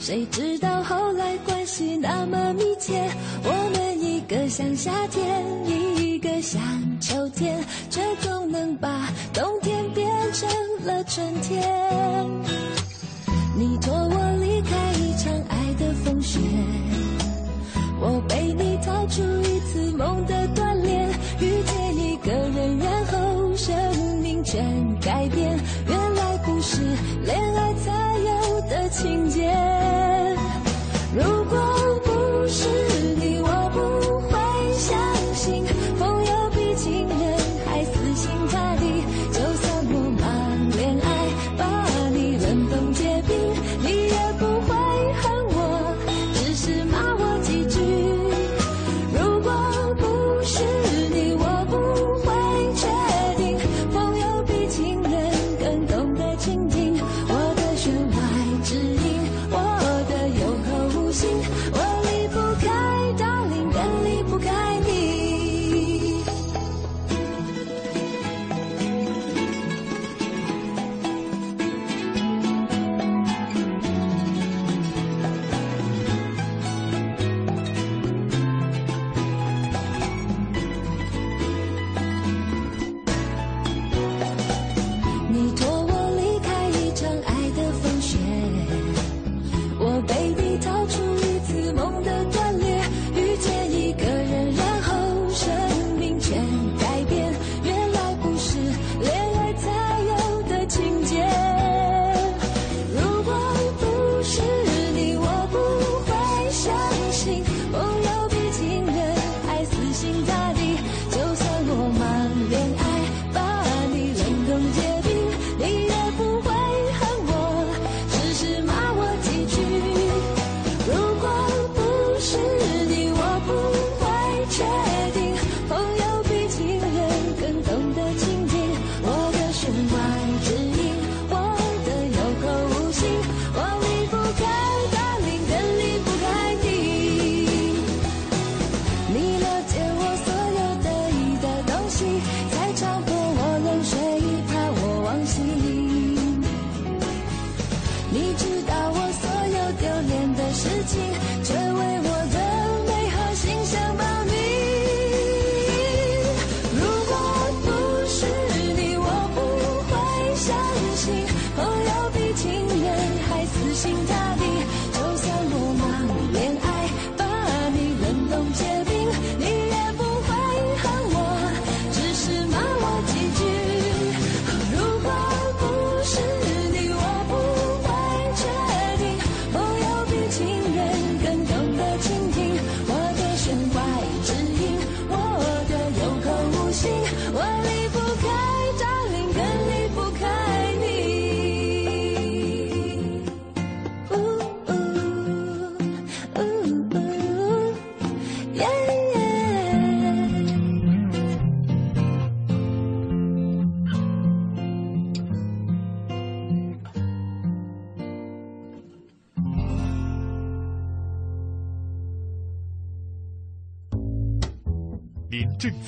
[0.00, 3.08] 谁知道后来关系那么密切，
[3.44, 6.60] 我们一个像夏天，一个像
[7.00, 10.48] 秋天，却总能把冬天变成
[10.84, 12.53] 了春天。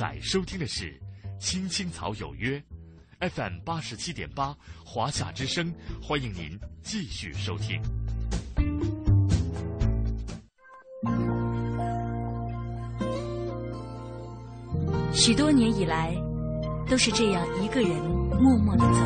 [0.06, 0.84] 在收听的是
[1.40, 2.62] 《青青草有约》
[3.28, 7.82] ，FM 八十七点八，华夏之声，欢迎您继续收听。
[15.12, 16.14] 许多年以来，
[16.88, 17.90] 都是这样一个人
[18.40, 19.00] 默默的走，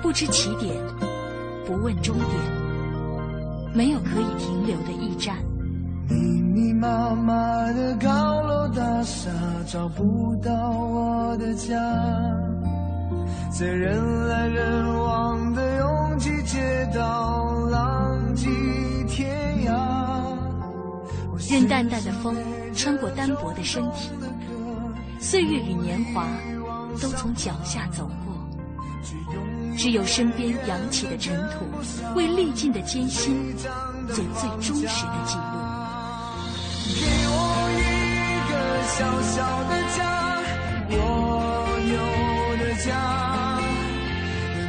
[0.00, 0.74] 不知起点，
[1.66, 5.36] 不问终点，没有可以停留的驿站。
[6.50, 7.32] 密密麻麻
[7.74, 9.30] 的高楼大厦
[9.68, 11.76] 找不到我的家，
[13.52, 18.48] 在人来人往的拥挤街道浪迹
[19.06, 19.30] 天
[19.64, 19.72] 涯。
[21.48, 22.34] 任淡淡的风
[22.74, 24.10] 穿过单薄的身体，
[25.20, 26.26] 岁月与年华
[27.00, 28.34] 都从脚下走过，
[29.76, 31.64] 只有身边扬起的尘土，
[32.16, 33.54] 为历尽的艰辛
[34.08, 35.69] 做最忠实的记录。
[38.96, 39.98] 小小的家，
[40.90, 40.94] 我
[41.88, 41.94] 有
[42.58, 42.88] 的家。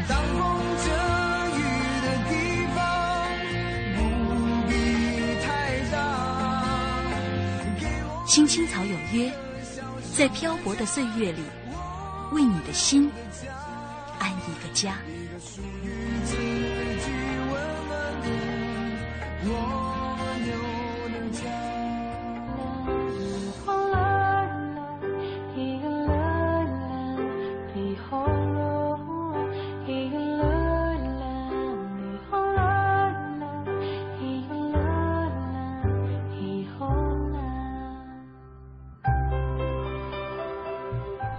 [0.07, 0.39] 当风
[0.83, 0.85] 遮
[1.57, 1.59] 雨
[2.01, 2.31] 的地
[2.75, 2.77] 方
[3.95, 3.99] 不
[4.69, 4.71] 必
[5.43, 5.45] 太
[5.91, 5.93] 大。
[7.79, 9.29] 给我青青草有约，
[10.15, 11.43] 在漂泊的岁月里，
[12.31, 13.11] 为你的心
[14.19, 14.95] 安一个家。
[15.43, 15.85] 属于
[16.25, 17.11] 自己
[17.51, 17.53] 温
[17.87, 17.91] 暖
[18.21, 18.27] 的
[19.43, 20.10] 我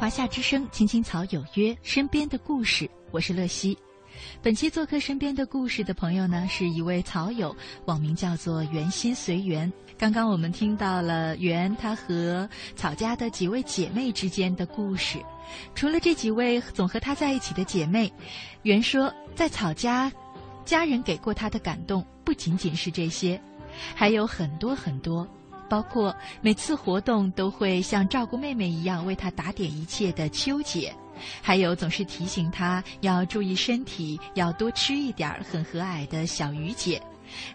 [0.03, 3.79] 华夏之声《青青草有约》，身边的故事，我是乐西。
[4.43, 9.73] 本期做客身边的故事的朋友呢，是一位草友，网名叫做“圆心随缘”。
[9.97, 15.21] 刚刚我们听到了圆她和草家的几位姐妹之间的故事。
[15.73, 18.13] 除了这几位总和她在一起的姐妹，
[18.63, 20.11] 圆说，在草家，
[20.65, 23.41] 家人给过她的感动不仅仅是这些，
[23.95, 25.25] 还有很多很多。
[25.69, 30.95] 包括每次活动都会像照顾妹妹一样为她打点一切的秋姐，
[31.41, 37.01] 还有总是提醒她要注意身体、要多吃一点儿很和蔼的小鱼姐，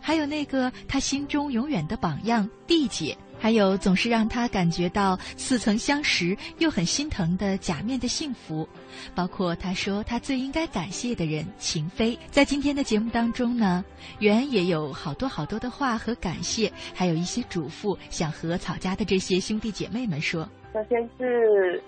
[0.02, 8.68] 还有那个他心中永远的榜样弟姐，还有总是让他感觉到似曾相识又很心疼的假面的幸福，
[9.14, 12.18] 包括他说他最应该感谢的人秦飞。
[12.30, 13.84] 在今天的节目当中呢，
[14.20, 20.48] 袁也有好多好多的话和感谢，还有一些嘱咐想和草家的这些兄弟姐妹们说。
[20.74, 21.82] 首先是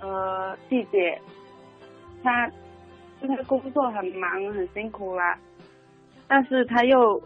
[0.00, 1.20] 呃弟姐，
[2.22, 2.50] 她
[3.20, 5.38] 现在工作很忙很辛苦啦，
[6.28, 7.20] 但是他又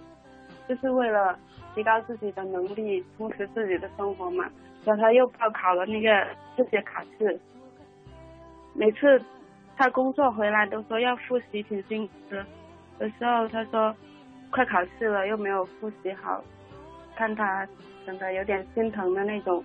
[0.68, 1.38] 就是为了
[1.74, 4.44] 提高自己的能力，充实自己的生活嘛，
[4.84, 6.26] 然后他又报考了那个
[6.56, 7.38] 自学考试。
[8.74, 9.20] 每次
[9.76, 12.44] 他工作回来都说要复习，挺辛苦的。
[13.00, 13.94] 有时候他说
[14.50, 16.42] 快考试了又没有复习好，
[17.16, 17.66] 看他
[18.04, 19.64] 真的有点心疼的那种。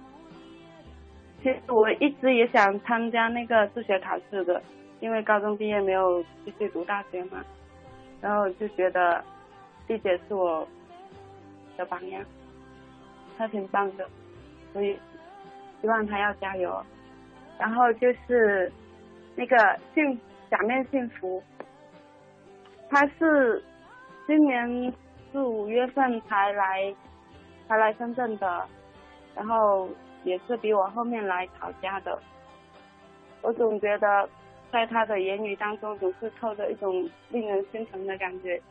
[1.44, 4.62] 其实我一直也想参加那个自学考试的，
[5.00, 7.44] 因为高中毕业没有继续读大学嘛，
[8.22, 9.24] 然后就觉得
[9.88, 10.68] 丽姐是我
[11.78, 12.24] 的榜样，
[13.38, 14.08] 她挺棒的，
[14.74, 14.98] 所以
[15.82, 16.84] 希望她要加油。
[17.58, 18.72] 然后就是
[19.36, 21.42] 那个幸假面幸福，
[22.90, 23.64] 他是
[24.28, 24.94] 今年
[25.32, 26.96] 四五月份才来
[27.68, 28.68] 才来深圳的，
[29.36, 29.90] 然后。
[30.24, 32.20] 也是比我后面来吵架的，
[33.44, 34.28] 我总觉得
[34.76, 38.62] 在他的言语当中总是透着一种令人心疼的感觉，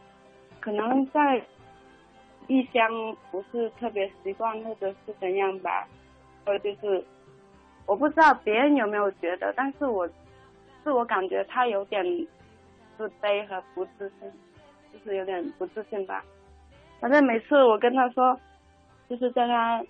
[0.60, 1.42] 可能在
[2.46, 5.88] 异乡不是特别习惯或者是怎样吧，
[6.44, 7.02] 或者就是
[7.86, 10.06] 我不知道别人有没有觉得，但是我
[10.82, 12.04] 自我感觉他有点
[12.98, 14.30] 自卑和不自信，
[14.92, 16.22] 就是有点不自信吧。
[17.00, 18.38] 反正每次我跟他说，
[19.08, 19.82] 就是叫他。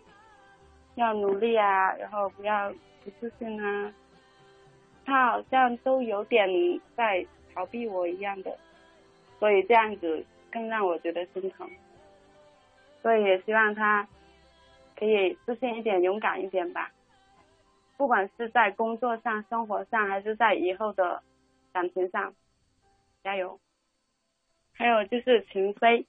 [0.96, 3.92] 要努力啊，然后不要不自信啊。
[5.04, 6.48] 他好像都有点
[6.96, 8.56] 在逃避我一样的，
[9.38, 11.70] 所以这样子更让我觉得心疼。
[13.02, 14.08] 所以也希望他
[14.96, 16.90] 可以自信一点、勇敢一点吧。
[17.96, 21.22] 不管是在工作上、生活上，还是在以后的
[21.72, 22.34] 感情上，
[23.22, 23.60] 加油。
[24.72, 26.06] 还有就是秦飞，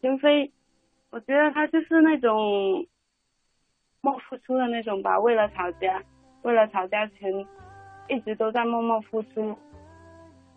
[0.00, 0.52] 秦飞，
[1.10, 2.86] 我觉得他就是那种。
[4.04, 6.02] 默付出的那种吧，为了吵架，
[6.42, 7.46] 为了吵架前，
[8.08, 9.56] 一直都在默默付出。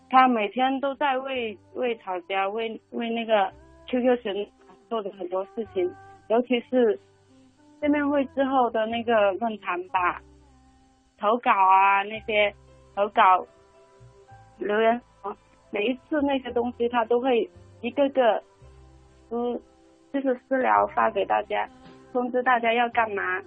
[0.09, 3.51] 他每天都在为为吵架，为为那个
[3.87, 4.47] QQ 群
[4.87, 5.91] 做的很多事情，
[6.27, 6.99] 尤其是
[7.81, 10.21] 见面会之后的那个论坛吧，
[11.17, 12.53] 投稿啊那些
[12.95, 13.45] 投稿
[14.57, 15.01] 留言，
[15.71, 17.49] 每一次那些东西他都会
[17.81, 18.41] 一个个
[19.29, 19.61] 私
[20.13, 21.67] 就是私聊发给大家，
[22.13, 23.41] 通知大家要干嘛，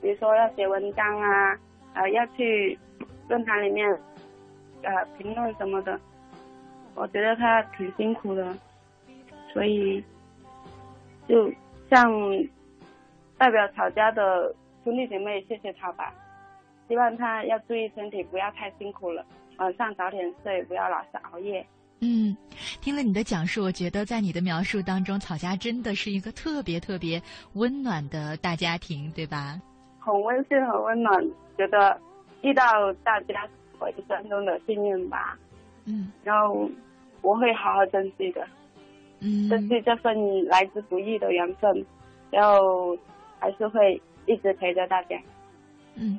[0.00, 1.58] 比如说要写文章啊，
[1.94, 2.78] 呃要去
[3.28, 3.88] 论坛里面
[4.82, 5.98] 呃评论什么的，
[6.94, 8.56] 我觉得他挺辛苦的，
[9.52, 10.02] 所以
[11.28, 11.52] 就
[11.90, 12.10] 像
[13.36, 16.14] 代表吵架的兄弟姐妹，谢谢他吧。
[16.88, 19.24] 希望他要注意身体，不要太辛苦了，
[19.58, 21.66] 晚上早点睡，不要老是熬夜。
[22.00, 22.34] 嗯，
[22.80, 27.20] 听了你的讲述，我觉得在你的描述当中，草家真的是一个特别特别
[27.54, 29.60] 温暖的大家庭，对吧？
[30.08, 32.00] 很温馨，很温暖，觉得
[32.40, 32.62] 遇到
[33.04, 35.38] 大家是我一生中的幸运吧。
[35.84, 36.68] 嗯然后
[37.22, 38.46] 我会好好珍惜的，
[39.20, 41.84] 嗯，珍惜这份来之不易的缘分，
[42.30, 42.96] 然后
[43.38, 45.20] 还是会一直陪着大家。
[45.94, 46.18] 嗯，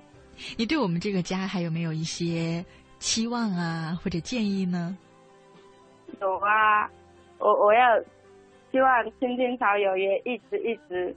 [0.57, 2.63] 你对我们这个家还有没有一些
[2.99, 4.97] 期望啊，或者建议呢？
[6.19, 6.89] 有啊，
[7.37, 7.99] 我我要
[8.71, 11.15] 希望青青草友也一直一直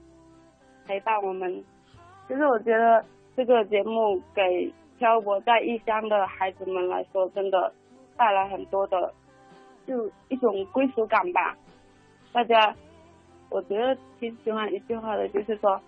[0.87, 1.64] 陪伴我们。
[2.33, 3.05] 其实我觉得
[3.37, 7.70] 这个节目给漂泊在异乡的孩子们来说，真的
[8.16, 9.12] 带来很多的，
[9.87, 11.55] 就一种归属感吧。
[12.33, 12.74] 大家，
[13.51, 15.78] 我觉得挺喜欢一句话的，就是说，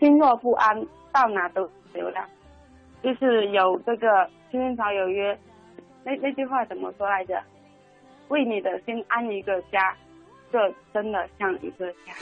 [0.00, 2.28] 心若不安，到哪都流浪。
[3.00, 5.38] 就是有这个青青草有约，
[6.02, 7.40] 那那句话怎么说来着？
[8.26, 9.96] 为你的心安一个家，
[10.50, 12.12] 这真的像一个家。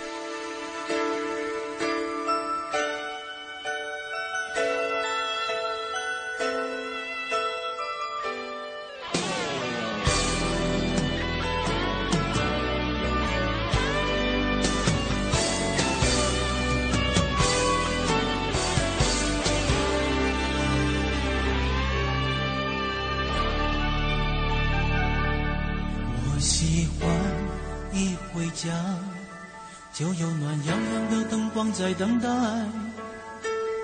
[32.00, 32.28] 等待。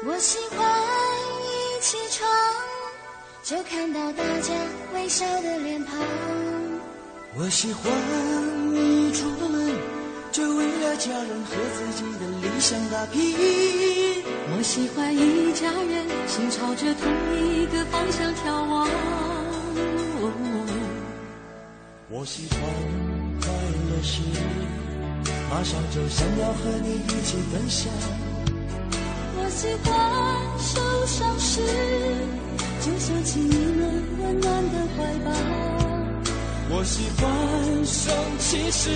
[0.07, 0.67] 我喜欢
[1.43, 2.27] 一起床
[3.43, 4.55] 就看到大家
[4.95, 5.99] 微笑的脸庞。
[7.37, 7.93] 我喜欢
[8.73, 9.71] 一出门
[10.33, 13.35] 就为了家人和自己的理想打拼。
[14.49, 18.89] 我喜欢一家人心朝着同一个方向眺望。
[22.09, 22.61] 我喜欢
[23.43, 23.53] 快
[23.91, 24.23] 乐时，
[25.49, 27.93] 马上就想要和你一起分享。
[29.39, 29.89] 我喜欢
[30.59, 31.61] 受伤时
[32.81, 33.81] 就想起你们
[34.23, 35.31] 温暖的怀抱。
[36.69, 37.25] 我喜欢
[37.85, 38.91] 生气时，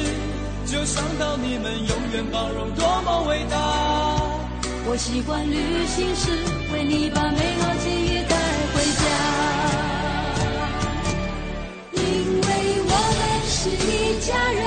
[0.66, 3.56] 就想到你们永远包容多么伟大。
[4.86, 6.30] 我喜欢旅行时
[6.72, 8.36] 为你把美好记忆带
[8.74, 9.02] 回家。
[11.94, 12.00] 因
[12.40, 12.48] 为
[12.82, 14.66] 我们是一家人，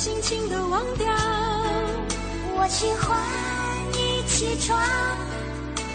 [0.00, 1.06] 糟糟的心情都忘掉。
[2.56, 3.18] 我喜欢
[3.92, 4.80] 一起床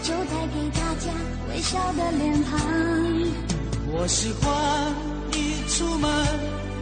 [0.02, 1.10] 就带给大家
[1.50, 2.60] 微笑的脸庞。
[3.88, 4.94] 我喜欢
[5.32, 6.10] 一出门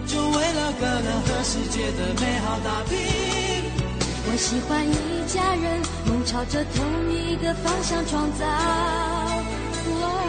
[0.07, 2.99] 就为了个人和世界的美好打拼。
[4.27, 8.45] 我喜欢一家人梦朝着同一个方向创造。
[9.87, 10.21] 哦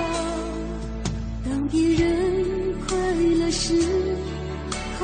[1.48, 4.15] 当别人快乐时，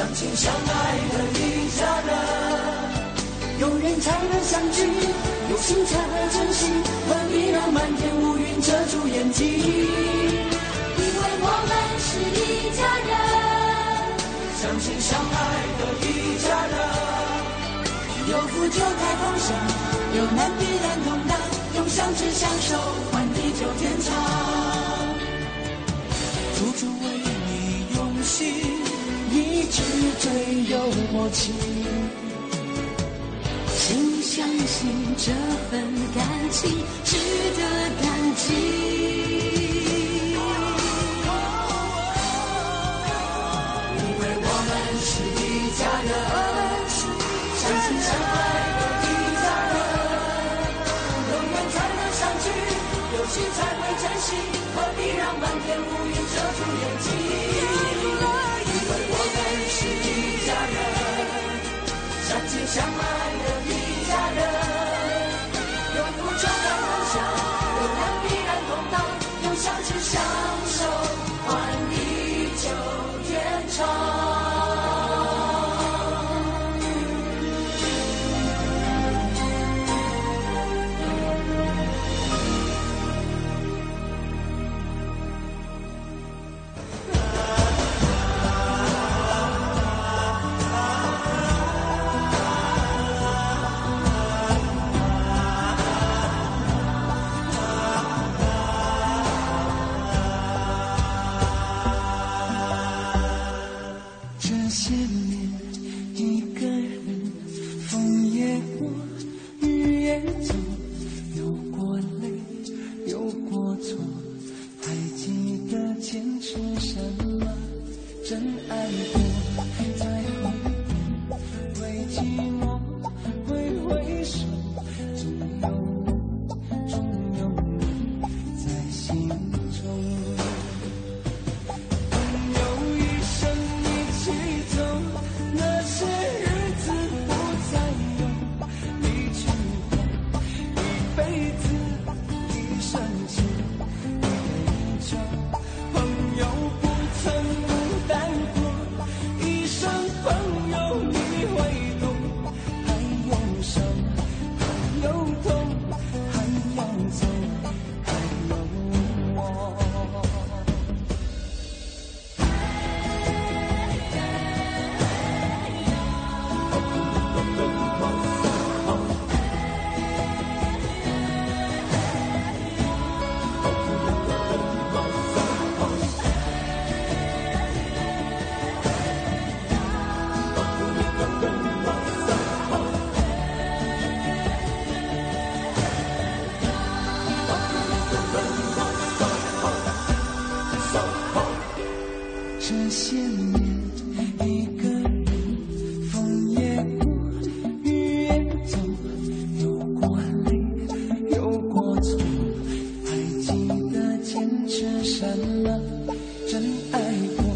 [0.00, 2.08] 相亲相爱的一家人，
[3.58, 4.88] 有缘才能相聚，
[5.50, 6.72] 有心才能珍惜，
[7.06, 9.46] 何必让满天乌云遮住眼睛？
[9.46, 9.60] 因
[11.04, 13.12] 为我们是一家人，
[14.56, 15.36] 相亲相爱
[15.76, 16.08] 的一
[16.48, 16.74] 家人，
[18.30, 19.52] 有福就该同享，
[20.16, 21.36] 有难必然同当，
[21.76, 22.74] 用相知相守
[23.12, 24.08] 换地久天长，
[26.56, 27.04] 处处为
[27.46, 28.80] 你用心。
[29.40, 29.82] 一直
[30.18, 30.30] 最
[30.64, 30.78] 有
[31.12, 31.52] 默契，
[33.74, 35.32] 请相信这
[35.70, 35.80] 份
[36.14, 36.20] 感
[36.50, 36.70] 情
[37.04, 37.16] 值
[37.56, 37.60] 得
[38.02, 38.04] 感
[38.36, 38.44] 激，
[43.96, 44.70] 因为我们
[45.00, 45.42] 是一
[45.78, 46.12] 家人，
[47.56, 48.32] 相亲相爱
[48.76, 49.08] 的一
[49.40, 49.74] 家人，
[51.32, 51.74] 永远团
[52.12, 52.22] 结在
[53.12, 53.69] 一起。